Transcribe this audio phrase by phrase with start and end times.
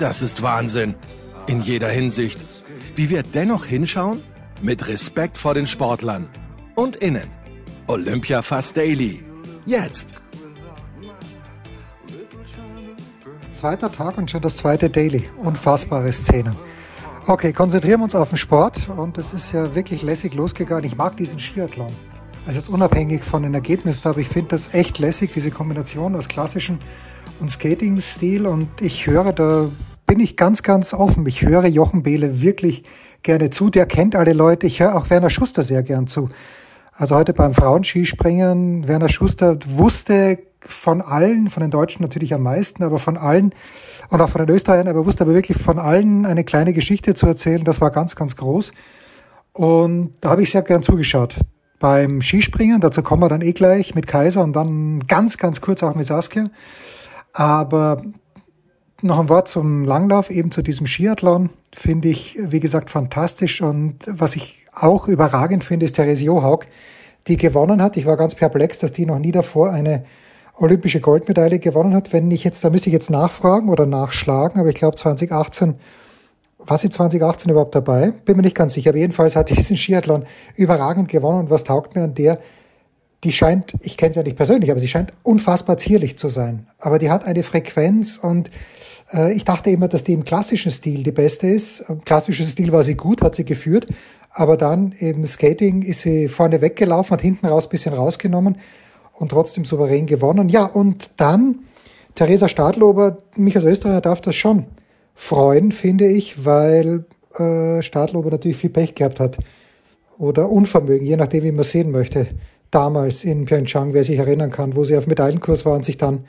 [0.00, 0.94] Das ist Wahnsinn.
[1.46, 2.40] In jeder Hinsicht.
[2.96, 4.22] Wie wir dennoch hinschauen?
[4.62, 6.26] Mit Respekt vor den Sportlern.
[6.74, 7.28] Und innen.
[7.86, 9.22] Olympia Fast Daily.
[9.66, 10.14] Jetzt.
[13.52, 15.28] Zweiter Tag und schon das zweite Daily.
[15.36, 16.56] Unfassbare Szene.
[17.26, 20.84] Okay, konzentrieren wir uns auf den Sport und es ist ja wirklich lässig losgegangen.
[20.84, 21.92] Ich mag diesen Skiathlon.
[22.46, 26.26] Also jetzt unabhängig von den Ergebnissen, aber ich finde das echt lässig, diese Kombination aus
[26.26, 26.78] klassischen
[27.40, 29.68] und Skating-Stil und ich höre, da
[30.06, 31.26] bin ich ganz, ganz offen.
[31.26, 32.84] Ich höre Jochen Behle wirklich
[33.22, 33.70] gerne zu.
[33.70, 34.66] Der kennt alle Leute.
[34.66, 36.30] Ich höre auch Werner Schuster sehr gern zu.
[36.92, 42.82] Also heute beim Frauenskispringen, Werner Schuster wusste von allen, von den Deutschen natürlich am meisten,
[42.82, 43.54] aber von allen
[44.10, 47.26] und auch von den Österreichern, aber wusste aber wirklich von allen eine kleine Geschichte zu
[47.26, 47.64] erzählen.
[47.64, 48.72] Das war ganz, ganz groß.
[49.52, 51.36] Und da habe ich sehr gern zugeschaut.
[51.78, 55.82] Beim Skispringen, dazu kommen wir dann eh gleich mit Kaiser und dann ganz, ganz kurz
[55.82, 56.50] auch mit Saskia.
[57.32, 58.02] Aber
[59.02, 63.62] noch ein Wort zum Langlauf, eben zu diesem Skiathlon, finde ich, wie gesagt, fantastisch.
[63.62, 66.66] Und was ich auch überragend finde, ist Therese Johaug,
[67.26, 67.96] die gewonnen hat.
[67.96, 70.04] Ich war ganz perplex, dass die noch nie davor eine
[70.56, 72.12] olympische Goldmedaille gewonnen hat.
[72.12, 75.76] Wenn ich jetzt, da müsste ich jetzt nachfragen oder nachschlagen, aber ich glaube 2018,
[76.58, 78.12] war sie 2018 überhaupt dabei?
[78.24, 78.90] Bin mir nicht ganz sicher.
[78.90, 80.24] Aber jedenfalls hat diesen Skiathlon
[80.56, 81.40] überragend gewonnen.
[81.40, 82.38] Und was taugt mir an der?
[83.24, 86.66] Die scheint, ich kenne sie ja nicht persönlich, aber sie scheint unfassbar zierlich zu sein.
[86.78, 88.50] Aber die hat eine Frequenz und
[89.12, 91.80] äh, ich dachte immer, dass die im klassischen Stil die beste ist.
[91.88, 93.86] Im klassischen Stil war sie gut, hat sie geführt.
[94.32, 98.56] Aber dann im Skating ist sie vorne weggelaufen, hat hinten raus bisschen rausgenommen
[99.14, 100.48] und trotzdem souverän gewonnen.
[100.48, 101.60] Ja, und dann
[102.14, 104.66] Theresa Stadlober, mich als Österreicher darf das schon
[105.14, 107.04] freuen, finde ich, weil
[107.38, 109.38] äh, Stadlober natürlich viel Pech gehabt hat
[110.18, 112.28] oder Unvermögen, je nachdem, wie man sehen möchte.
[112.70, 116.24] Damals in Pyeongchang, wer sich erinnern kann, wo sie auf Medaillenkurs war und sich dann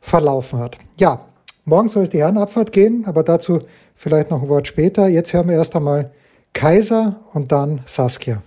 [0.00, 0.78] verlaufen hat.
[0.98, 1.26] Ja,
[1.64, 3.60] morgen soll es die Herrenabfahrt gehen, aber dazu
[3.94, 5.08] vielleicht noch ein Wort später.
[5.08, 6.10] Jetzt hören wir erst einmal
[6.52, 8.42] Kaiser und dann Saskia.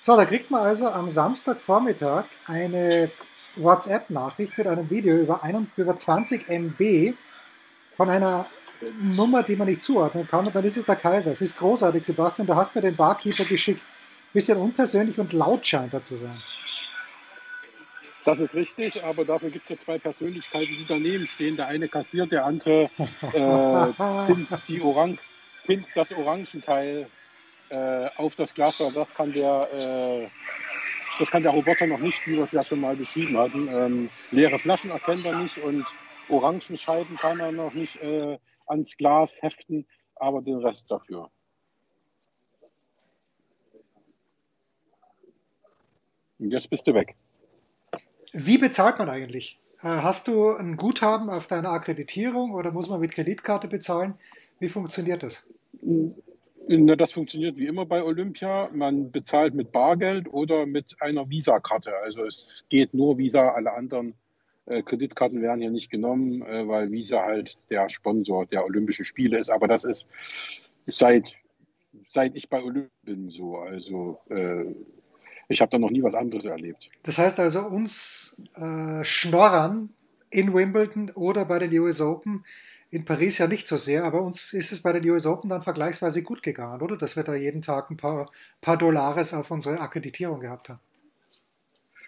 [0.00, 3.10] So, da kriegt man also am Samstagvormittag eine
[3.56, 7.14] WhatsApp-Nachricht mit einem Video über, ein, über 20 MB
[7.96, 8.46] von einer
[8.98, 10.46] Nummer, die man nicht zuordnen kann.
[10.46, 11.32] Und dann ist es der Kaiser.
[11.32, 12.46] Es ist großartig, Sebastian.
[12.46, 13.82] Du hast mir den Barkeeper geschickt.
[14.32, 16.40] Bisschen unpersönlich und laut scheint er zu sein.
[18.24, 21.56] Das ist richtig, aber dafür gibt es ja zwei Persönlichkeiten, die daneben stehen.
[21.56, 22.90] Der eine kassiert, der andere
[23.32, 25.18] äh, pinnt, die Orang
[25.64, 27.08] pinnt das Orangenteil
[27.70, 30.28] äh, auf das Glas, aber das kann der, äh,
[31.18, 33.68] das kann der Roboter noch nicht, wie wir es ja schon mal beschrieben hatten.
[33.68, 35.86] Ähm, leere Flaschen erkennt er nicht und
[36.28, 39.86] Orangenscheiben kann er noch nicht äh, ans Glas heften,
[40.16, 41.30] aber den Rest dafür.
[46.40, 47.14] Jetzt bist du weg.
[48.32, 49.58] Wie bezahlt man eigentlich?
[49.82, 54.14] Äh, hast du ein Guthaben auf deine Akkreditierung oder muss man mit Kreditkarte bezahlen?
[54.58, 55.50] Wie funktioniert das?
[56.68, 58.70] Na, das funktioniert wie immer bei Olympia.
[58.72, 61.92] Man bezahlt mit Bargeld oder mit einer Visa-Karte.
[62.04, 64.14] Also es geht nur Visa, alle anderen
[64.66, 69.38] äh, Kreditkarten werden hier nicht genommen, äh, weil Visa halt der Sponsor der Olympischen Spiele
[69.38, 69.50] ist.
[69.50, 70.06] Aber das ist
[70.86, 71.24] seit,
[72.12, 73.56] seit ich bei Olympia bin so.
[73.56, 74.66] Also äh,
[75.50, 76.88] ich habe da noch nie was anderes erlebt.
[77.02, 79.90] Das heißt also, uns äh, Schnorrern
[80.30, 82.44] in Wimbledon oder bei den US Open
[82.90, 85.62] in Paris ja nicht so sehr, aber uns ist es bei den US Open dann
[85.62, 86.96] vergleichsweise gut gegangen, oder?
[86.96, 88.30] Dass wir da jeden Tag ein paar,
[88.60, 90.80] paar Dollares auf unsere Akkreditierung gehabt haben.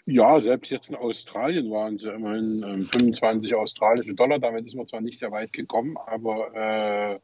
[0.06, 4.40] Ja, selbst jetzt in Australien waren es ja immerhin ähm, 25 australische Dollar.
[4.40, 7.18] Damit ist man zwar nicht sehr weit gekommen, aber äh,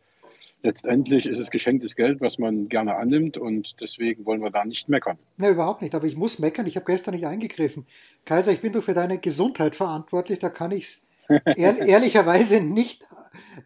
[0.63, 4.89] letztendlich ist es geschenktes Geld, was man gerne annimmt und deswegen wollen wir da nicht
[4.89, 5.19] meckern.
[5.37, 5.95] Ne, überhaupt nicht.
[5.95, 6.67] Aber ich muss meckern.
[6.67, 7.87] Ich habe gestern nicht eingegriffen.
[8.25, 10.39] Kaiser, ich bin doch für deine Gesundheit verantwortlich.
[10.39, 13.09] Da kann ich es ehr ehrlicherweise nicht,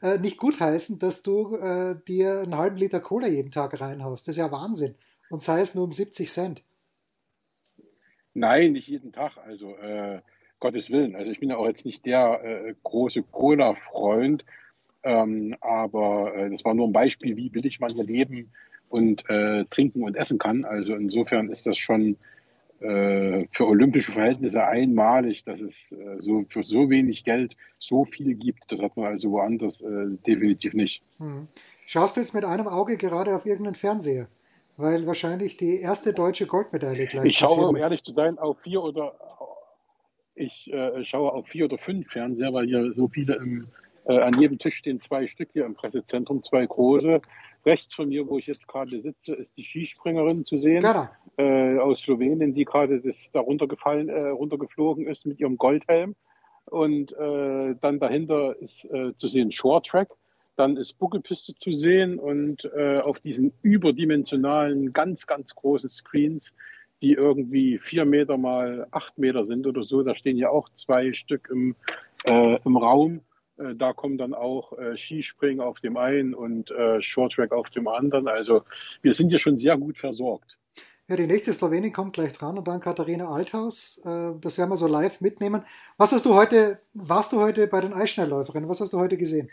[0.02, 4.28] äh, nicht gutheißen, dass du äh, dir einen halben Liter Cola jeden Tag reinhaust.
[4.28, 4.94] Das ist ja Wahnsinn.
[5.30, 6.64] Und sei es nur um 70 Cent.
[8.34, 9.38] Nein, nicht jeden Tag.
[9.38, 10.20] Also äh,
[10.60, 11.16] Gottes Willen.
[11.16, 14.44] Also ich bin ja auch jetzt nicht der äh, große Cola-Freund.
[15.04, 18.50] Ähm, aber äh, das war nur ein Beispiel, wie billig man hier leben
[18.88, 20.64] und äh, trinken und essen kann.
[20.64, 22.16] Also insofern ist das schon
[22.80, 28.34] äh, für olympische Verhältnisse einmalig, dass es äh, so für so wenig Geld so viel
[28.34, 28.70] gibt.
[28.70, 31.02] Das hat man also woanders äh, definitiv nicht.
[31.18, 31.48] Hm.
[31.86, 34.28] Schaust du jetzt mit einem Auge gerade auf irgendeinen Fernseher?
[34.76, 37.26] Weil wahrscheinlich die erste deutsche Goldmedaille gleich.
[37.26, 39.14] Ich schaue, um ehrlich zu sein, auf vier oder
[40.34, 43.68] ich äh, schaue auf vier oder fünf Fernseher, weil hier so viele im
[44.04, 47.20] äh, an jedem Tisch stehen zwei Stück hier im Pressezentrum, zwei große.
[47.64, 50.82] Rechts von mir, wo ich jetzt gerade sitze, ist die Skispringerin zu sehen
[51.36, 56.16] äh, aus Slowenien, die gerade das da runtergefallen, äh, runtergeflogen ist mit ihrem Goldhelm.
[56.66, 60.08] Und äh, dann dahinter ist äh, zu sehen Short Track.
[60.56, 66.52] Dann ist Buckelpiste zu sehen und äh, auf diesen überdimensionalen, ganz, ganz großen Screens,
[67.00, 71.12] die irgendwie vier Meter mal acht Meter sind oder so, da stehen ja auch zwei
[71.14, 71.74] Stück im,
[72.24, 73.22] äh, im Raum
[73.62, 77.88] äh, da kommen dann auch äh, Skispringen auf dem einen und äh, Shorttrack auf dem
[77.88, 78.28] anderen.
[78.28, 78.62] Also
[79.02, 80.58] wir sind hier schon sehr gut versorgt.
[81.08, 84.00] Ja, die nächste Slowenin kommt gleich dran und dann Katharina Althaus.
[84.04, 85.62] Äh, das werden wir so live mitnehmen.
[85.98, 88.68] Was hast du heute, warst du heute bei den Eisschnellläuferinnen?
[88.68, 89.50] Was hast du heute gesehen?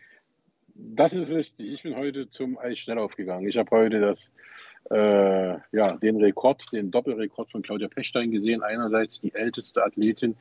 [0.75, 1.73] Das ist richtig.
[1.73, 3.47] Ich bin heute zum Eisschnelllauf gegangen.
[3.47, 4.29] Ich habe heute das,
[4.91, 8.63] äh, ja, den Rekord, den Doppelrekord von Claudia Pechstein gesehen.
[8.63, 10.35] Einerseits die älteste Athletin,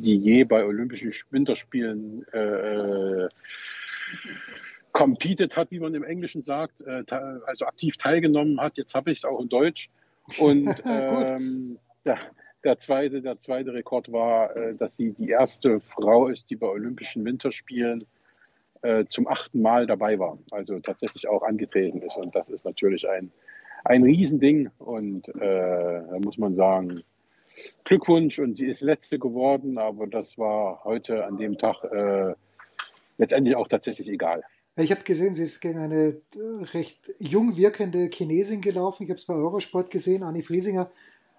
[0.00, 3.28] die je bei Olympischen Winterspielen äh,
[4.92, 7.04] competed hat, wie man im Englischen sagt, äh,
[7.46, 8.76] also aktiv teilgenommen hat.
[8.76, 9.88] Jetzt habe ich es auch in Deutsch.
[10.38, 12.18] Und ähm, der,
[12.64, 16.66] der, zweite, der zweite Rekord war, äh, dass sie die erste Frau ist, die bei
[16.66, 18.04] Olympischen Winterspielen
[18.82, 20.38] äh, zum achten Mal dabei war.
[20.50, 22.16] Also tatsächlich auch angetreten ist.
[22.16, 23.30] Und das ist natürlich ein,
[23.84, 24.70] ein Riesending.
[24.78, 27.02] Und äh, da muss man sagen,
[27.84, 32.34] Glückwunsch und sie ist letzte geworden, aber das war heute an dem Tag äh,
[33.18, 34.42] letztendlich auch tatsächlich egal.
[34.76, 39.02] Ich habe gesehen, sie ist gegen eine äh, recht jung wirkende Chinesin gelaufen.
[39.02, 40.22] Ich habe es bei Eurosport gesehen.
[40.22, 40.90] Anni Friesinger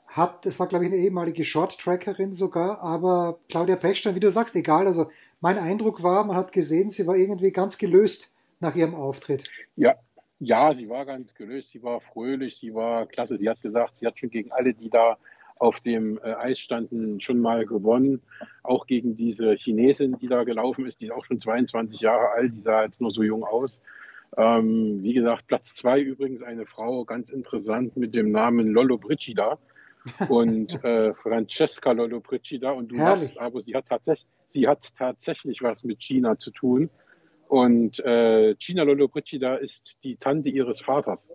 [0.07, 4.56] hat, das war glaube ich eine ehemalige Short-Trackerin sogar, aber Claudia Pechstein, wie du sagst,
[4.56, 4.85] egal.
[4.88, 5.09] Also
[5.39, 9.50] mein Eindruck war, man hat gesehen, sie war irgendwie ganz gelöst nach ihrem Auftritt.
[9.75, 9.95] Ja,
[10.39, 13.38] ja, sie war ganz gelöst, sie war fröhlich, sie war klasse.
[13.38, 15.18] Sie hat gesagt, sie hat schon gegen alle, die da
[15.62, 18.19] auf dem äh, Eis standen, schon mal gewonnen.
[18.63, 22.54] Auch gegen diese Chinesin, die da gelaufen ist, die ist auch schon 22 Jahre alt,
[22.56, 23.80] die sah jetzt nur so jung aus.
[24.38, 29.60] Ähm, wie gesagt, Platz zwei übrigens eine Frau, ganz interessant, mit dem Namen Lollo Bricida
[30.30, 32.72] und äh, Francesca Lollo Bricida.
[32.72, 33.40] Und du Herrlich.
[33.40, 36.90] aber sie hat, tatsächlich, sie hat tatsächlich was mit China zu tun.
[37.48, 41.30] Und äh, China Lollo Bricida ist die Tante ihres Vaters.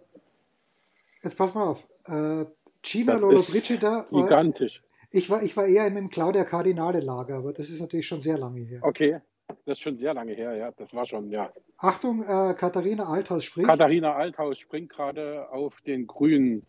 [1.22, 1.87] Jetzt pass mal auf.
[2.06, 2.46] Äh,
[2.86, 4.06] Gina Lollobrigida.
[4.10, 4.82] Gigantisch.
[5.10, 8.38] Ich war, ich war eher im Claudia Cardinale Lager, aber das ist natürlich schon sehr
[8.38, 8.80] lange her.
[8.82, 10.70] Okay, das ist schon sehr lange her, ja.
[10.72, 11.52] Das war schon, ja.
[11.78, 13.68] Achtung, äh, Katharina Althaus springt.
[13.68, 16.64] Katharina Althaus springt gerade auf den grünen.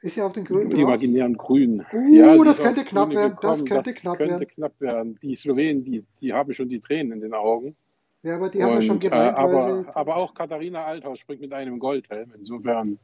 [0.00, 0.70] Ist ja auf den grünen?
[0.70, 1.84] Imaginären grünen.
[1.92, 3.36] Uh, ja, das könnte knapp werden.
[3.40, 4.48] Das könnte das knapp könnte werden.
[4.48, 5.18] knapp werden.
[5.22, 7.76] Die Slowenen, die, die haben schon die Tränen in den Augen.
[8.22, 11.52] Ja, aber die haben ja schon gemeint, äh, aber, aber auch Katharina Althaus springt mit
[11.52, 12.32] einem Goldhelm.
[12.36, 12.98] Insofern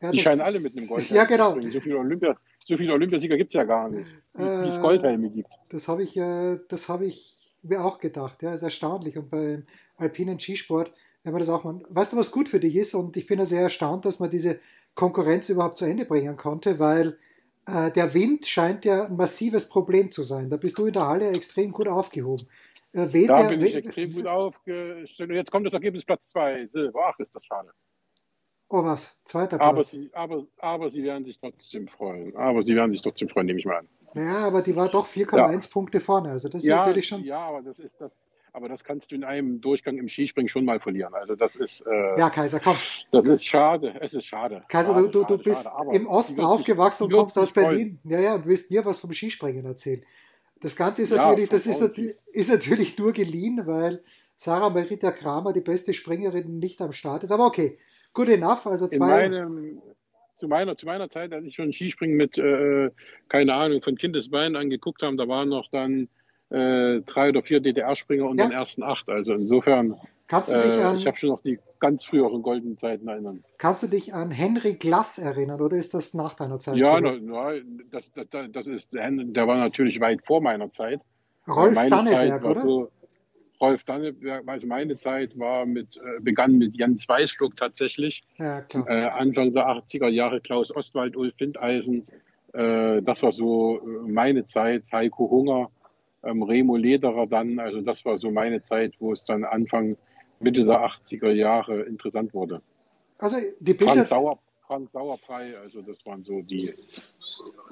[0.00, 1.60] ja, die scheinen alle mit einem Goldhelm ja, genau.
[1.60, 4.80] zu So viele, Olympia, so viele Olympiasieger gibt es ja gar nicht, wie, äh, es
[4.80, 5.50] Goldhelme gibt.
[5.68, 8.42] Das habe ich, äh, hab ich mir auch gedacht.
[8.42, 9.18] Ja, ist erstaunlich.
[9.18, 9.64] Und beim
[9.96, 10.92] alpinen Skisport,
[11.22, 11.80] wenn man das auch mal.
[11.88, 12.94] Weißt du, was gut für dich ist?
[12.94, 14.58] Und ich bin ja sehr erstaunt, dass man diese
[14.94, 17.18] Konkurrenz überhaupt zu Ende bringen konnte, weil
[17.66, 20.50] äh, der Wind scheint ja ein massives Problem zu sein.
[20.50, 22.46] Da bist du in der Halle extrem gut aufgehoben.
[22.92, 25.30] Äh, da der, bin ich extrem gut aufgestellt.
[25.30, 26.68] Und jetzt kommt das Ergebnis Platz 2.
[26.72, 27.00] Silber.
[27.08, 27.70] Ach, ist das schade.
[28.72, 29.68] Oh was, zweiter Platz.
[29.68, 32.36] Aber sie, aber, aber sie werden sich trotzdem freuen.
[32.36, 33.88] Aber sie werden sich trotzdem freuen, nehme ich mal an.
[34.14, 35.72] Ja, aber die war doch 4,1 ja.
[35.72, 36.30] Punkte vorne.
[36.30, 37.24] Also das ist ja, natürlich schon.
[37.24, 38.16] Ja, aber das ist das.
[38.52, 41.14] Aber das kannst du in einem Durchgang im Skispringen schon mal verlieren.
[41.14, 41.84] Also das ist.
[41.84, 42.76] Äh, ja, Kaiser, komm.
[43.10, 43.94] Das ist schade.
[44.00, 44.62] Es ist schade.
[44.68, 47.98] Kaiser, schade, du, du, du bist schade, im Osten aufgewachsen und kommst aus Berlin.
[48.02, 48.12] Freuen.
[48.12, 50.04] Ja, ja, und willst mir was vom Skispringen erzählen.
[50.60, 54.02] Das Ganze ist ja, natürlich, das ist natürlich, ist natürlich nur geliehen, weil
[54.36, 57.32] Sarah Merita Kramer, die beste Springerin, nicht am Start ist.
[57.32, 57.78] Aber okay,
[58.12, 58.66] good enough.
[58.66, 59.24] Also zwei.
[59.24, 59.82] In meinem,
[60.38, 62.90] zu, meiner, zu meiner Zeit, als ich schon Skispringen mit, äh,
[63.28, 66.08] keine Ahnung, von Kindesbeinen angeguckt habe, da waren noch dann
[66.50, 68.50] äh, drei oder vier DDR-Springer unter ja.
[68.50, 69.08] den ersten acht.
[69.08, 71.58] Also insofern, Kannst du dich äh, an, ich habe schon noch die.
[71.80, 73.42] ganz früheren goldenen Zeiten erinnern.
[73.58, 76.76] Kannst du dich an Henry Glass erinnern oder ist das nach deiner Zeit?
[76.76, 77.20] Ja, das,
[77.90, 78.10] das,
[78.52, 81.00] das ist, der war natürlich weit vor meiner Zeit.
[81.48, 82.60] Rolf Danneberg, oder?
[82.60, 82.90] So,
[83.60, 88.22] Rolf Danneberg, also meine Zeit war mit, äh, begann mit Jens Weißflug tatsächlich.
[88.38, 88.88] Ja, klar.
[88.88, 92.06] Äh, Anfang der 80er Jahre Klaus Ostwald, Ulf Findeisen.
[92.54, 94.84] Äh, das war so äh, meine Zeit.
[94.90, 95.70] Heiko Hunger,
[96.22, 97.58] ähm, Remo Lederer dann.
[97.58, 99.96] Also das war so meine Zeit, wo es dann Anfang,
[100.40, 102.62] Mitte der 80er Jahre interessant wurde.
[103.18, 103.92] Also die Bilder...
[103.92, 106.72] Frank, Sauer, Frank Sauerbrei, also das waren so die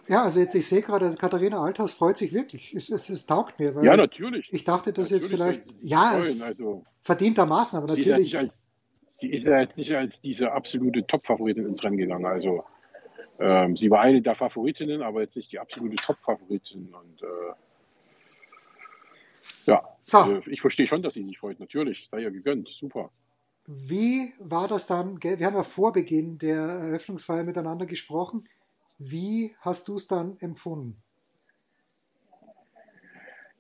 [0.08, 2.74] ja, also jetzt, ich sehe gerade, also Katharina Althaus freut sich wirklich.
[2.74, 3.74] Es, es, es taugt mir.
[3.82, 4.52] ja, natürlich.
[4.52, 8.16] Ich dachte, dass jetzt vielleicht, ja, es also, verdientermaßen, aber natürlich.
[8.16, 8.62] Sie ist, ja als,
[9.10, 12.24] sie ist ja nicht als diese absolute Top-Favoritin ins Rennen gegangen.
[12.24, 12.64] Also,
[13.38, 16.94] ähm, sie war eine der Favoritinnen, aber jetzt nicht die absolute Top-Favoritin.
[16.94, 17.52] Und äh,
[19.66, 20.18] ja, so.
[20.18, 21.60] also ich verstehe schon, dass sie sich freut.
[21.60, 22.68] Natürlich, sei ihr gegönnt.
[22.68, 23.10] Super.
[23.66, 25.22] Wie war das dann?
[25.22, 28.48] Wir haben ja vor Beginn der Eröffnungsfeier miteinander gesprochen.
[28.98, 31.02] Wie hast du es dann empfunden?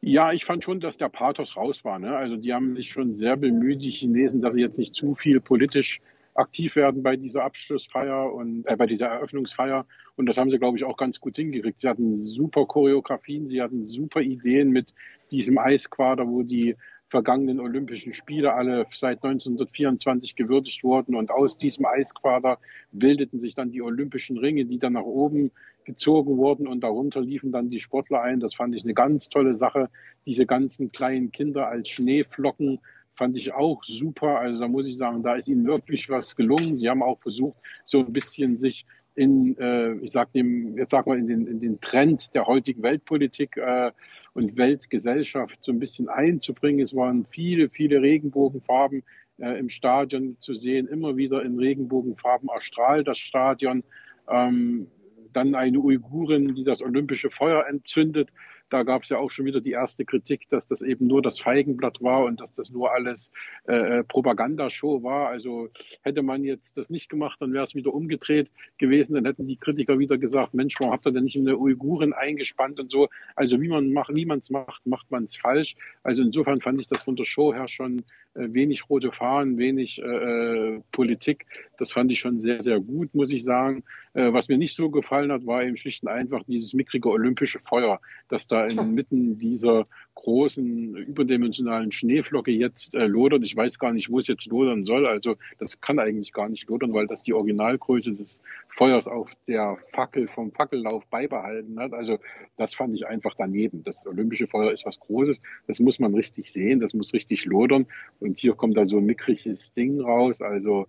[0.00, 1.98] Ja, ich fand schon, dass der Pathos raus war.
[1.98, 2.16] Ne?
[2.16, 5.40] Also die haben sich schon sehr bemüht, die Chinesen, dass sie jetzt nicht zu viel
[5.40, 6.00] politisch
[6.34, 9.86] aktiv werden bei dieser Abschlussfeier und äh, bei dieser Eröffnungsfeier.
[10.16, 11.80] Und das haben sie, glaube ich, auch ganz gut hingekriegt.
[11.80, 14.94] Sie hatten super Choreografien, sie hatten super Ideen mit
[15.32, 16.76] diesem Eisquader, wo die
[17.08, 21.14] vergangenen Olympischen Spiele alle seit 1924 gewürdigt wurden.
[21.14, 22.58] Und aus diesem Eisquader
[22.92, 25.50] bildeten sich dann die Olympischen Ringe, die dann nach oben
[25.84, 28.40] gezogen wurden und darunter liefen dann die Sportler ein.
[28.40, 29.88] Das fand ich eine ganz tolle Sache.
[30.26, 32.80] Diese ganzen kleinen Kinder als Schneeflocken
[33.14, 34.38] fand ich auch super.
[34.38, 36.76] Also da muss ich sagen, da ist ihnen wirklich was gelungen.
[36.76, 38.84] Sie haben auch versucht, so ein bisschen sich
[39.14, 42.82] in, äh, ich sag dem, jetzt sag mal, in den, in den Trend der heutigen
[42.82, 43.90] Weltpolitik äh,
[44.38, 46.84] und Weltgesellschaft so ein bisschen einzubringen.
[46.84, 49.02] Es waren viele, viele Regenbogenfarben
[49.38, 53.82] äh, im Stadion zu sehen, immer wieder in Regenbogenfarben erstrahlt das Stadion.
[54.28, 54.86] Ähm,
[55.32, 58.30] dann eine Uigurin, die das olympische Feuer entzündet.
[58.70, 61.40] Da gab es ja auch schon wieder die erste Kritik, dass das eben nur das
[61.40, 63.30] Feigenblatt war und dass das nur alles
[63.66, 65.28] äh, äh Propagandashow war.
[65.28, 65.68] Also
[66.02, 69.14] hätte man jetzt das nicht gemacht, dann wäre es wieder umgedreht gewesen.
[69.14, 72.80] Dann hätten die Kritiker wieder gesagt, Mensch, warum habt ihr denn nicht eine Uiguren eingespannt
[72.80, 73.08] und so.
[73.34, 75.76] Also wie man macht, wie man es macht, macht man es falsch.
[76.02, 80.00] Also insofern fand ich das von der Show her schon äh, wenig rote Fahnen, wenig
[80.00, 81.46] äh, äh, Politik.
[81.78, 83.84] Das fand ich schon sehr, sehr gut, muss ich sagen.
[84.14, 87.60] Äh, was mir nicht so gefallen hat, war eben schlicht und einfach dieses mickrige olympische
[87.60, 93.44] Feuer, das da inmitten dieser großen überdimensionalen Schneeflocke jetzt äh, lodert.
[93.44, 95.06] Ich weiß gar nicht, wo es jetzt lodern soll.
[95.06, 99.78] Also das kann eigentlich gar nicht lodern, weil das die Originalgröße des Feuers auf der
[99.92, 101.92] Fackel vom Fackellauf beibehalten hat.
[101.92, 102.18] Also
[102.56, 103.84] das fand ich einfach daneben.
[103.84, 105.38] Das olympische Feuer ist was Großes.
[105.68, 106.80] Das muss man richtig sehen.
[106.80, 107.86] Das muss richtig lodern.
[108.18, 110.40] Und hier kommt da so ein mickriges Ding raus.
[110.40, 110.88] Also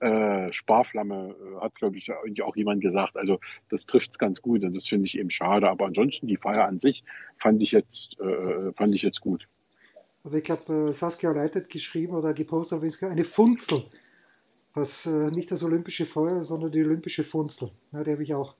[0.00, 2.10] äh, Sparflamme äh, hat, glaube ich,
[2.42, 3.16] auch jemand gesagt.
[3.16, 5.68] Also das trifft es ganz gut und das finde ich eben schade.
[5.68, 7.04] Aber ansonsten die Feier an sich
[7.38, 9.48] fand ich jetzt, äh, fand ich jetzt gut.
[10.24, 13.84] Also ich glaube, äh, Saskia Leitet geschrieben oder gepostet auf Instagram, eine Funzel.
[14.74, 17.70] Was äh, nicht das olympische Feuer, sondern die olympische Funzel.
[17.92, 18.54] Ja, die habe ich auch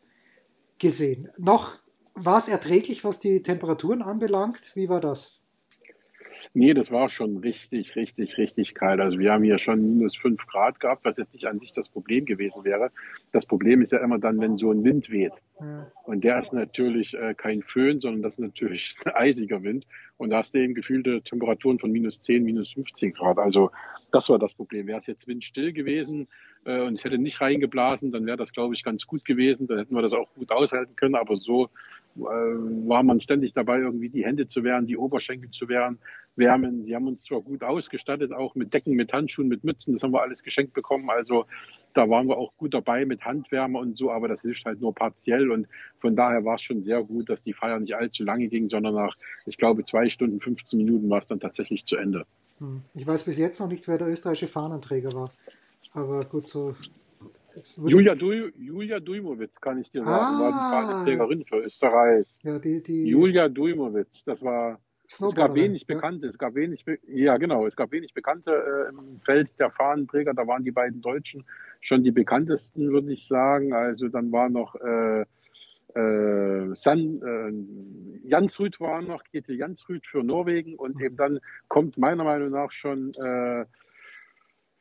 [0.79, 1.29] gesehen.
[1.39, 1.79] Noch
[2.15, 4.73] war es erträglich, was die Temperaturen anbelangt?
[4.75, 5.41] Wie war das?
[6.55, 9.01] Nee, das war schon richtig, richtig, richtig kalt.
[9.01, 11.89] Also wir haben hier schon minus fünf Grad gehabt, was jetzt nicht an sich das
[11.89, 12.91] Problem gewesen wäre.
[13.33, 15.35] Das Problem ist ja immer dann, wenn so ein Wind weht.
[16.05, 19.87] Und der ist natürlich äh, kein Föhn, sondern das ist natürlich ein eisiger Wind.
[20.17, 23.39] Und da hast du eben gefühlte Temperaturen von minus 10, minus 15 Grad.
[23.39, 23.71] Also
[24.13, 24.87] das war das Problem.
[24.87, 26.29] Wäre es jetzt windstill gewesen
[26.65, 29.67] äh, und es hätte nicht reingeblasen, dann wäre das, glaube ich, ganz gut gewesen.
[29.67, 31.17] Dann hätten wir das auch gut aushalten können.
[31.17, 31.71] Aber so
[32.17, 35.99] äh, war man ständig dabei, irgendwie die Hände zu wehren, die Oberschenkel zu wehren,
[36.39, 36.85] wärmen.
[36.85, 40.13] Sie haben uns zwar gut ausgestattet, auch mit Decken, mit Handschuhen, mit Mützen, das haben
[40.13, 41.11] wir alles geschenkt bekommen.
[41.11, 41.47] Also
[41.95, 44.95] da waren wir auch gut dabei mit Handwärme und so, aber das hilft halt nur
[44.95, 45.51] partiell.
[45.51, 45.67] Und
[45.99, 48.95] von daher war es schon sehr gut, dass die Feier nicht allzu lange ging, sondern
[48.95, 49.17] nach,
[49.47, 52.25] ich glaube, zwei Stunden, 15 Minuten war es dann tatsächlich zu Ende.
[52.59, 52.83] Hm.
[52.95, 55.31] Ich weiß bis jetzt noch nicht, wer der österreichische Fahnenträger war.
[55.93, 56.75] Aber gut, so
[57.77, 62.27] Julia, du, Julia Dujmowitz, kann ich dir sagen, ah, war die Fahnenträgerin für Österreich.
[62.43, 64.79] Ja, die, die Julia Dujmowitz, das war.
[65.11, 65.95] Es gab wenig ja.
[65.95, 70.35] Bekannte, es gab wenig, ja genau, es gab wenig Bekannte äh, im Feld der Fahnenträger.
[70.35, 71.45] Da waren die beiden Deutschen
[71.81, 73.73] schon die bekanntesten, würde ich sagen.
[73.73, 75.25] Also dann war noch äh,
[75.95, 81.05] äh, San, äh, Jansrud war noch, Ketil Jansrud für Norwegen und mhm.
[81.05, 83.65] eben dann kommt meiner Meinung nach schon äh,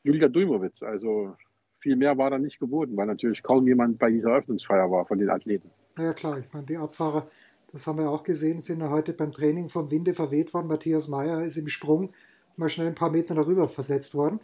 [0.04, 0.84] Julia Dujmowitz.
[0.84, 1.36] Also
[1.80, 5.20] viel mehr war da nicht geboten, weil natürlich kaum jemand bei dieser Eröffnungsfeier war von
[5.20, 5.72] den Athleten.
[5.98, 7.28] Ja klar, ich meine, die Abfahrer,
[7.72, 10.68] das haben wir auch gesehen, sind ja heute beim Training vom Winde verweht worden.
[10.68, 12.14] Matthias Meyer ist im Sprung
[12.56, 14.40] mal schnell ein paar Meter darüber versetzt worden.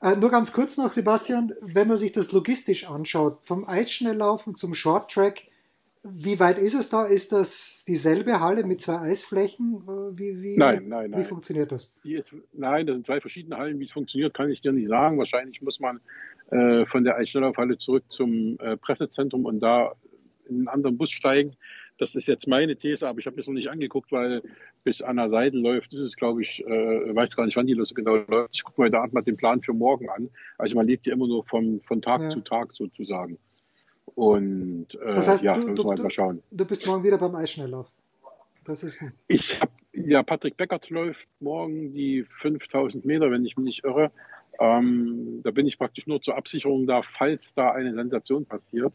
[0.00, 4.74] Äh, nur ganz kurz noch, Sebastian, wenn man sich das logistisch anschaut, vom Eisschnelllaufen zum
[4.74, 5.42] Shorttrack,
[6.02, 7.04] wie weit ist es da?
[7.04, 9.84] Ist das dieselbe Halle mit zwei Eisflächen?
[9.86, 11.20] Äh, wie, wie, nein, nein, nein.
[11.20, 11.94] Wie funktioniert das?
[12.02, 13.78] Ist, nein, das sind zwei verschiedene Hallen.
[13.78, 15.18] Wie es funktioniert, kann ich dir nicht sagen.
[15.18, 16.00] Wahrscheinlich muss man
[16.50, 19.92] äh, von der Eisschnelllaufhalle zurück zum äh, Pressezentrum und da
[20.48, 21.54] in einen anderen Bus steigen.
[21.98, 24.42] Das ist jetzt meine These, aber ich habe mir das noch nicht angeguckt, weil
[24.84, 27.94] bis Anna Seidel läuft, das ist glaube ich, äh, weiß gar nicht, wann die Lust
[27.94, 28.54] genau läuft.
[28.54, 30.28] Ich gucke mir da mal den Plan für morgen an.
[30.58, 32.30] Also man lebt ja immer nur von, von Tag ja.
[32.30, 33.38] zu Tag sozusagen.
[34.14, 36.42] Und äh, das heißt, ja, du, du, mal schauen.
[36.50, 37.86] Du bist morgen wieder beim Eisschnelllauf.
[38.64, 43.64] Das ist ich habe ja Patrick Beckert läuft morgen die 5000 Meter, wenn ich mich
[43.64, 44.10] nicht irre.
[44.60, 48.92] Ähm, da bin ich praktisch nur zur Absicherung da, falls da eine Sensation passiert.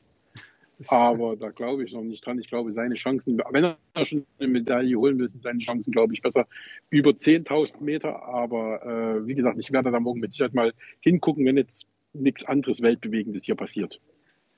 [0.90, 2.40] Aber da glaube ich noch nicht dran.
[2.40, 6.14] Ich glaube, seine Chancen, wenn er schon eine Medaille holen will, sind seine Chancen, glaube
[6.14, 6.48] ich, besser
[6.90, 8.24] über 10.000 Meter.
[8.24, 12.44] Aber äh, wie gesagt, ich werde da morgen mit Sicherheit mal hingucken, wenn jetzt nichts
[12.44, 14.00] anderes Weltbewegendes hier passiert.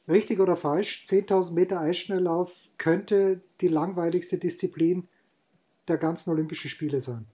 [0.07, 1.05] Richtig oder falsch?
[1.07, 5.07] 10.000 Meter Eisschnelllauf könnte die langweiligste Disziplin
[5.87, 7.25] der ganzen Olympischen Spiele sein.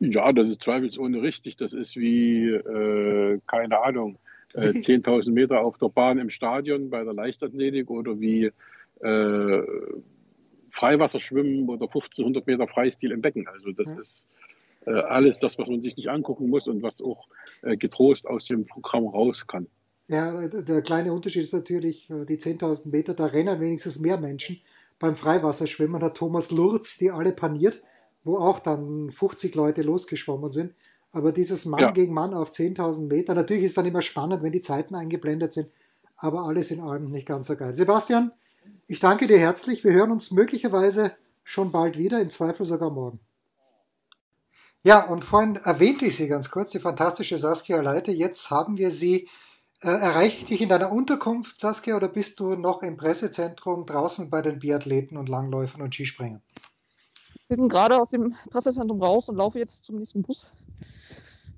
[0.00, 1.56] Ja, das ist zweifelsohne richtig.
[1.56, 4.18] Das ist wie, äh, keine Ahnung,
[4.54, 8.50] äh, 10.000 Meter auf der Bahn im Stadion bei der Leichtathletik oder wie
[9.00, 9.62] äh,
[10.70, 13.48] Freiwasserschwimmen oder 1500 Meter Freistil im Becken.
[13.48, 14.00] Also das ja.
[14.00, 14.26] ist
[14.86, 17.28] äh, alles das, was man sich nicht angucken muss und was auch
[17.62, 19.66] äh, getrost aus dem Programm raus kann.
[20.06, 24.60] Ja, der kleine Unterschied ist natürlich, äh, die 10.000 Meter, da rennen wenigstens mehr Menschen.
[24.98, 27.82] Beim Freiwasserschwimmen hat Thomas Lurz die alle paniert,
[28.24, 30.74] wo auch dann 50 Leute losgeschwommen sind.
[31.18, 31.90] Aber dieses Mann ja.
[31.90, 35.68] gegen Mann auf 10.000 Meter, natürlich ist dann immer spannend, wenn die Zeiten eingeblendet sind,
[36.16, 37.74] aber alles in allem nicht ganz so geil.
[37.74, 38.30] Sebastian,
[38.86, 39.82] ich danke dir herzlich.
[39.82, 43.18] Wir hören uns möglicherweise schon bald wieder, im Zweifel sogar morgen.
[44.84, 48.12] Ja, und vorhin erwähnte ich sie ganz kurz, die fantastische Saskia Leite.
[48.12, 49.28] Jetzt haben wir sie.
[49.80, 54.30] Äh, erreiche ich dich in deiner Unterkunft, Saskia, oder bist du noch im Pressezentrum draußen
[54.30, 56.42] bei den Biathleten und Langläufern und Skispringern?
[57.48, 60.54] Ich bin gerade aus dem Pressezentrum raus und laufe jetzt zum nächsten Bus.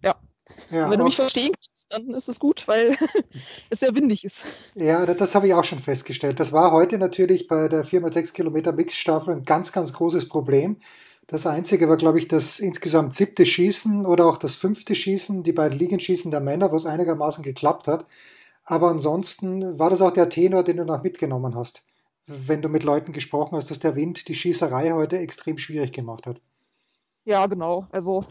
[0.02, 0.16] Ja.
[0.70, 2.96] ja wenn du mich verstehen kannst, dann ist es gut, weil
[3.70, 4.46] es sehr windig ist.
[4.74, 6.40] Ja, das, das habe ich auch schon festgestellt.
[6.40, 10.76] Das war heute natürlich bei der 4x6 Kilometer Mixstaffel ein ganz, ganz großes Problem.
[11.26, 15.52] Das einzige war, glaube ich, das insgesamt siebte Schießen oder auch das fünfte Schießen, die
[15.52, 18.04] beiden Liegenschießen der Männer, wo es einigermaßen geklappt hat.
[18.64, 21.82] Aber ansonsten war das auch der Tenor, den du noch mitgenommen hast
[22.30, 26.26] wenn du mit Leuten gesprochen hast, dass der Wind die Schießerei heute extrem schwierig gemacht
[26.26, 26.40] hat.
[27.24, 27.86] Ja, genau.
[27.90, 28.24] Also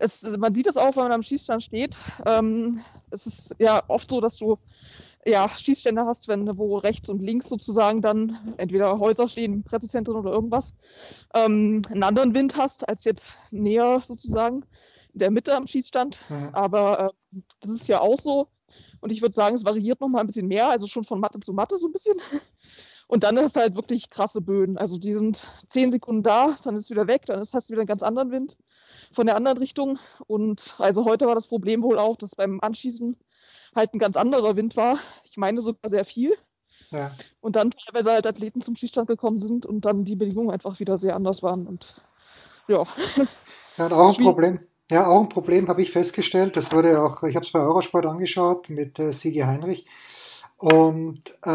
[0.00, 1.96] es, man sieht es auch, wenn man am Schießstand steht.
[2.26, 4.58] Ähm, es ist ja oft so, dass du
[5.26, 10.30] ja, Schießstände hast, wenn wo rechts und links sozusagen dann entweder Häuser stehen, Pressezentren oder
[10.30, 10.74] irgendwas,
[11.34, 14.64] ähm, einen anderen Wind hast als jetzt näher sozusagen
[15.12, 16.20] in der Mitte am Schießstand.
[16.30, 16.48] Mhm.
[16.52, 18.48] Aber äh, das ist ja auch so.
[19.00, 21.40] Und ich würde sagen, es variiert noch mal ein bisschen mehr, also schon von Matte
[21.40, 22.16] zu Matte so ein bisschen.
[23.10, 24.78] Und dann ist halt wirklich krasse Böen.
[24.78, 27.80] Also die sind zehn Sekunden da, dann ist es wieder weg, dann hast du wieder
[27.80, 28.56] einen ganz anderen Wind
[29.10, 29.98] von der anderen Richtung.
[30.28, 33.16] Und also heute war das Problem wohl auch, dass beim Anschießen
[33.74, 35.00] halt ein ganz anderer Wind war.
[35.24, 36.36] Ich meine sogar sehr viel.
[36.90, 37.10] Ja.
[37.40, 40.96] Und dann teilweise halt Athleten zum Schießstand gekommen sind und dann die Bedingungen einfach wieder
[40.96, 41.66] sehr anders waren.
[41.66, 42.00] Und
[42.68, 42.84] ja.
[43.76, 44.60] Ja, auch ein Problem.
[44.88, 46.56] Ja, auch ein Problem habe ich festgestellt.
[46.56, 49.86] Das wurde auch, ich habe es bei Eurosport angeschaut mit äh, Sigi Heinrich.
[50.60, 51.48] Und äh,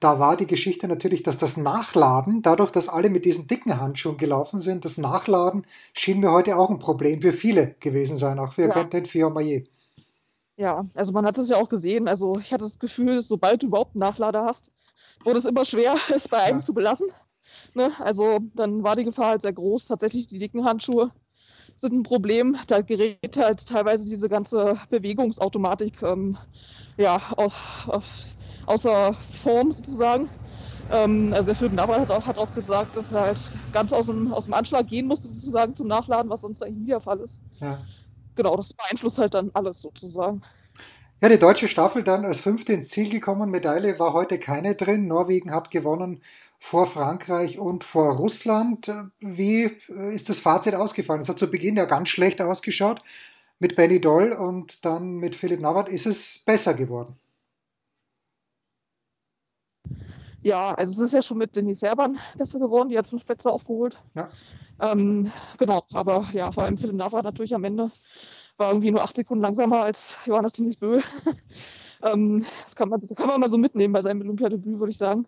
[0.00, 4.16] da war die Geschichte natürlich, dass das Nachladen, dadurch, dass alle mit diesen dicken Handschuhen
[4.16, 8.54] gelaufen sind, das Nachladen schien mir heute auch ein Problem für viele gewesen sein, auch
[8.54, 8.68] für ja.
[8.68, 9.70] Quentin Fiormaillet.
[10.56, 12.08] Ja, also man hat es ja auch gesehen.
[12.08, 14.70] Also ich hatte das Gefühl, sobald du überhaupt einen Nachlader hast,
[15.22, 16.64] wurde es immer schwer, es bei einem ja.
[16.64, 17.08] zu belassen.
[17.74, 17.90] Ne?
[17.98, 19.86] Also dann war die Gefahr halt sehr groß.
[19.86, 21.12] Tatsächlich die dicken Handschuhe
[21.76, 22.56] sind ein Problem.
[22.66, 26.36] Da gerät halt teilweise diese ganze Bewegungsautomatik ähm,
[26.96, 28.04] ja, auf, auf
[28.66, 30.28] außer Form sozusagen.
[30.92, 33.38] Ähm, also der Philipp Navrat hat auch, hat auch gesagt, dass er halt
[33.72, 36.90] ganz aus dem, aus dem Anschlag gehen musste sozusagen zum Nachladen, was sonst eigentlich nie
[36.90, 37.40] der Fall ist.
[37.60, 37.84] Ja.
[38.34, 40.40] Genau, das beeinflusst halt dann alles sozusagen.
[41.20, 43.50] Ja, die deutsche Staffel dann als fünfte ins Ziel gekommen.
[43.50, 45.06] Medaille war heute keine drin.
[45.06, 46.22] Norwegen hat gewonnen
[46.58, 48.90] vor Frankreich und vor Russland.
[49.20, 49.70] Wie
[50.12, 51.20] ist das Fazit ausgefallen?
[51.20, 53.02] Es hat zu Beginn ja ganz schlecht ausgeschaut
[53.58, 57.16] mit Benny Doll und dann mit Philipp Navrat ist es besser geworden.
[60.42, 63.50] Ja, also es ist ja schon mit Denise Serban besser geworden, die hat fünf Plätze
[63.50, 64.02] aufgeholt.
[64.14, 64.30] Ja.
[64.80, 67.90] Ähm, genau, aber ja, vor allem Philipp Navrat natürlich am Ende
[68.56, 71.00] war irgendwie nur acht Sekunden langsamer als Johannes Denis Bö.
[72.02, 74.98] ähm, das kann man, das kann man mal so mitnehmen bei seinem Olympiadebüt, würde ich
[74.98, 75.26] sagen.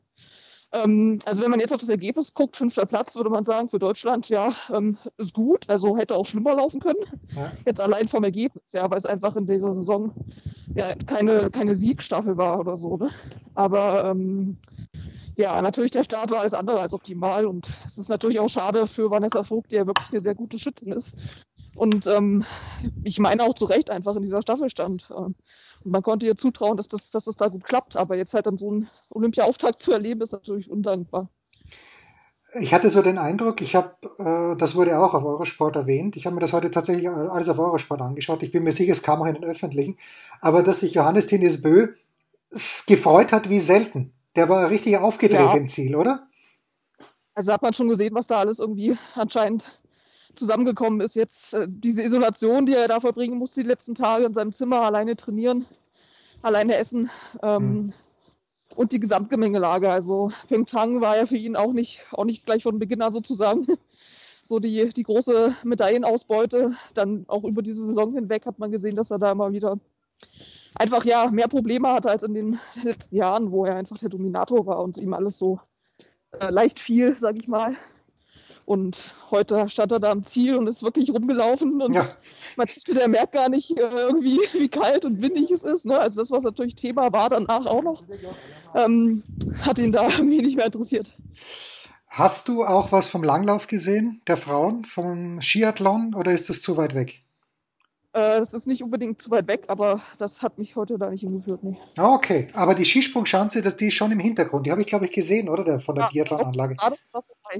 [0.72, 3.79] Ähm, also wenn man jetzt auf das Ergebnis guckt, fünfter Platz, würde man sagen, für
[3.79, 5.68] Deutschland, ja, ähm, ist gut.
[5.68, 7.05] Also hätte auch schlimmer laufen können.
[7.37, 7.53] Ja.
[7.66, 10.12] Jetzt allein vom Ergebnis, ja, weil es einfach in dieser Saison
[10.75, 12.96] ja keine, keine Siegstaffel war oder so.
[12.96, 13.11] Ne?
[13.55, 14.57] Aber ähm,
[15.37, 18.87] ja, natürlich der Start war alles andere als optimal und es ist natürlich auch schade
[18.87, 21.16] für Vanessa Vogt, die ja wirklich eine sehr gute Schützin ist.
[21.75, 22.45] Und ähm,
[23.03, 25.11] ich meine auch zu Recht einfach in dieser Staffel stand.
[25.11, 25.37] Und
[25.85, 27.97] man konnte ihr zutrauen, dass das, dass das da gut klappt.
[27.97, 31.29] Aber jetzt halt dann so einen Olympia-Auftakt zu erleben, ist natürlich undankbar.
[32.61, 36.27] Ich hatte so den Eindruck, ich habe, äh, das wurde auch auf Eurosport erwähnt, ich
[36.27, 38.42] habe mir das heute tatsächlich alles auf Eurosport angeschaut.
[38.42, 39.97] Ich bin mir sicher, es kam auch in den Öffentlichen,
[40.42, 41.95] aber dass sich Johannes Tinius Bö
[42.87, 44.12] gefreut hat wie selten.
[44.37, 45.55] Der war richtig aufgedreht ja.
[45.55, 46.29] im Ziel, oder?
[47.35, 49.81] Also hat man schon gesehen, was da alles irgendwie anscheinend
[50.35, 51.14] zusammengekommen ist.
[51.14, 54.83] Jetzt äh, diese Isolation, die er da verbringen musste die letzten Tage in seinem Zimmer,
[54.83, 55.66] alleine trainieren,
[56.42, 57.11] alleine essen
[57.42, 57.92] ähm, mhm.
[58.77, 59.90] und die Gesamtgemengelage.
[59.90, 63.66] Also Pyeongchang war ja für ihn auch nicht, auch nicht gleich von Beginn an sozusagen
[64.42, 66.73] so die, die große Medaillenausbeute.
[66.95, 69.79] Dann auch über diese Saison hinweg hat man gesehen, dass er da immer wieder
[70.76, 74.66] einfach ja mehr Probleme hatte als in den letzten Jahren, wo er einfach der Dominator
[74.66, 75.61] war und ihm alles so
[76.40, 77.76] äh, leicht fiel, sag ich mal.
[78.64, 82.06] Und heute stand er da am Ziel und ist wirklich rumgelaufen und ja.
[82.56, 85.85] man der merkt gar nicht äh, irgendwie, wie kalt und windig es ist.
[85.85, 85.98] Ne?
[85.98, 88.02] Also das, was natürlich Thema war, danach auch noch,
[88.74, 89.24] ähm,
[89.62, 91.16] hat ihn da irgendwie nicht mehr interessiert.
[92.06, 96.76] Hast du auch was vom Langlauf gesehen, der Frauen, vom Skiathlon, oder ist das zu
[96.76, 97.21] weit weg?
[98.14, 101.22] Äh, das ist nicht unbedingt zu weit weg, aber das hat mich heute da nicht
[101.22, 101.64] hingeführt.
[101.64, 101.79] Nee.
[101.96, 104.66] Ah, okay, aber die Skisprungschanze, das, die ist schon im Hintergrund.
[104.66, 105.64] Die habe ich, glaube ich, gesehen, oder?
[105.64, 106.77] Der, von der ja, Biathlon-Anlage.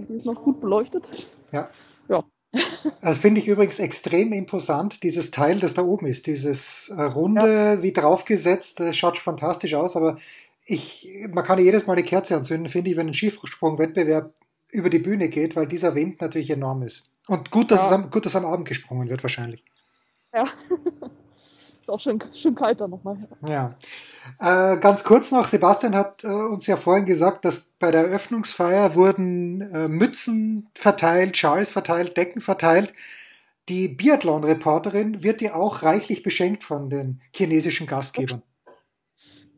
[0.09, 1.11] Die ist noch gut beleuchtet.
[1.53, 1.69] Ja.
[2.09, 2.23] Ja.
[3.01, 6.27] Das finde ich übrigens extrem imposant, dieses Teil, das da oben ist.
[6.27, 7.83] Dieses äh, runde, ja.
[7.83, 10.19] wie draufgesetzt, das schaut fantastisch aus, aber
[10.65, 14.33] ich, man kann jedes Mal die Kerze anzünden, finde ich, wenn ein Skisprungwettbewerb
[14.71, 17.09] über die Bühne geht, weil dieser Wind natürlich enorm ist.
[17.27, 17.87] Und gut, dass, ja.
[17.87, 19.65] es, am, gut, dass am Abend gesprungen wird, wahrscheinlich.
[20.35, 20.45] Ja.
[21.81, 23.17] Ist auch schön, schön kalt da nochmal.
[23.47, 23.77] Ja.
[24.39, 28.95] Äh, ganz kurz noch, Sebastian hat äh, uns ja vorhin gesagt, dass bei der Eröffnungsfeier
[28.95, 32.95] wurden äh, Mützen verteilt, Schals verteilt, Decken verteilt.
[33.69, 38.43] Die Biathlon-Reporterin wird ja auch reichlich beschenkt von den chinesischen Gastgebern.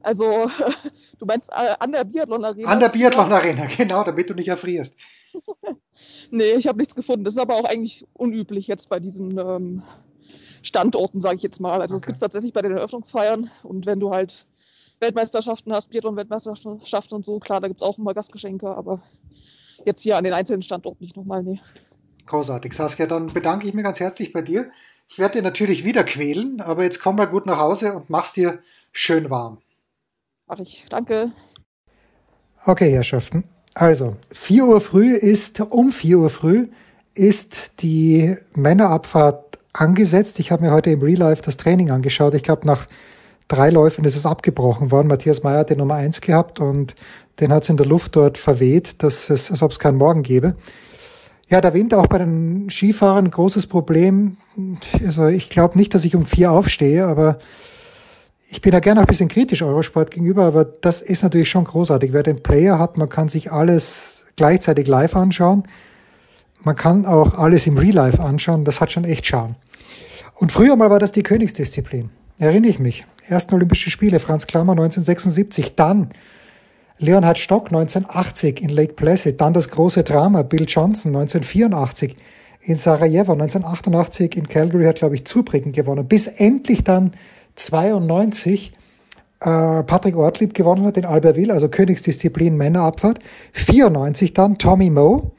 [0.01, 0.51] Also,
[1.19, 2.69] du meinst äh, an der Biathlon-Arena?
[2.69, 4.97] An der Biathlon-Arena, genau, damit du nicht erfrierst.
[6.31, 7.25] nee, ich habe nichts gefunden.
[7.25, 9.83] Das ist aber auch eigentlich unüblich jetzt bei diesen ähm,
[10.65, 11.81] Standorten, sage ich jetzt mal.
[11.81, 12.13] Also es okay.
[12.13, 14.47] gibt tatsächlich bei den Eröffnungsfeiern und wenn du halt
[14.99, 19.01] Weltmeisterschaften hast, Biathlon-Weltmeisterschaften und so, klar, da gibt es auch immer Gastgeschenke, aber
[19.85, 21.61] jetzt hier an den einzelnen Standorten nicht nochmal, nee.
[22.27, 22.73] Großartig.
[22.73, 24.71] Saskia, dann bedanke ich mich ganz herzlich bei dir.
[25.09, 28.33] Ich werde dir natürlich wieder quälen, aber jetzt komm mal gut nach Hause und mach's
[28.33, 28.61] dir
[28.93, 29.59] schön warm.
[30.47, 30.87] Mach ich.
[30.89, 31.31] Danke.
[32.65, 33.45] Okay, Herrschaften.
[33.75, 36.69] Also, 4 Uhr früh ist, um 4 Uhr früh
[37.15, 40.39] ist die Männerabfahrt angesetzt.
[40.39, 42.33] Ich habe mir heute im Real Life das Training angeschaut.
[42.35, 42.87] Ich glaube, nach
[43.49, 45.09] drei Läufen ist es abgebrochen worden.
[45.09, 46.95] Matthias Meyer hat den Nummer eins gehabt und
[47.41, 50.23] den hat es in der Luft dort verweht, dass es, als ob es keinen Morgen
[50.23, 50.55] gäbe.
[51.49, 54.39] Ja, der Wind auch bei den Skifahrern großes Problem.
[55.05, 57.39] Also ich glaube nicht, dass ich um vier aufstehe, aber
[58.51, 62.13] ich bin da gerne ein bisschen kritisch Eurosport gegenüber, aber das ist natürlich schon großartig.
[62.13, 65.65] Wer den Player hat, man kann sich alles gleichzeitig live anschauen.
[66.65, 68.65] Man kann auch alles im Real Life anschauen.
[68.65, 69.55] Das hat schon echt Charme.
[70.37, 72.11] Und früher mal war das die Königsdisziplin.
[72.39, 73.05] Erinnere ich mich.
[73.29, 75.77] Ersten Olympische Spiele, Franz Klammer 1976.
[75.77, 76.09] Dann
[76.99, 79.41] Leonhard Stock 1980 in Lake Placid.
[79.41, 82.17] Dann das große Drama Bill Johnson 1984
[82.63, 83.33] in Sarajevo.
[83.33, 86.09] 1988 in Calgary hat, glaube ich, Zurbriggen gewonnen.
[86.09, 87.13] Bis endlich dann
[87.57, 88.73] 92
[89.41, 93.19] äh, Patrick Ortlieb gewonnen hat in Albertville, also Königsdisziplin Männerabfahrt.
[93.53, 95.31] 94 dann Tommy Moe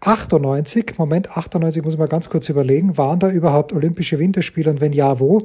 [0.00, 4.80] 98, Moment, 98 muss ich mal ganz kurz überlegen, waren da überhaupt Olympische Winterspiele und
[4.80, 5.42] wenn ja, wo?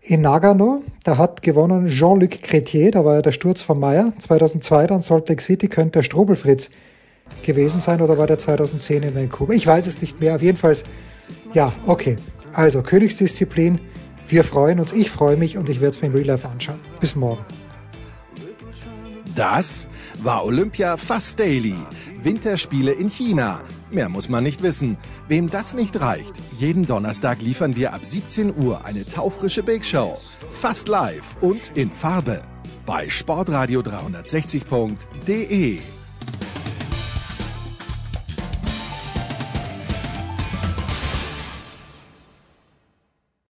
[0.00, 4.12] In Nagano, da hat gewonnen Jean-Luc Cretier, da war ja der Sturz von Meyer.
[4.16, 6.70] 2002 dann Salt Lake City könnte der Strobelfritz
[7.42, 9.52] gewesen sein oder war der 2010 in Vancouver?
[9.52, 10.36] Ich weiß es nicht mehr.
[10.36, 10.76] Auf jeden Fall,
[11.52, 12.16] ja, okay.
[12.52, 13.80] Also Königsdisziplin,
[14.28, 16.78] wir freuen uns, ich freue mich und ich werde es mir im Real Life anschauen.
[17.00, 17.44] Bis morgen.
[19.34, 19.88] Das
[20.22, 21.74] war Olympia Fast Daily.
[22.22, 23.60] Winterspiele in China.
[23.90, 24.96] Mehr muss man nicht wissen.
[25.28, 30.18] Wem das nicht reicht, jeden Donnerstag liefern wir ab 17 Uhr eine taufrische Big Show.
[30.50, 32.42] Fast live und in Farbe.
[32.84, 35.97] Bei sportradio360.de.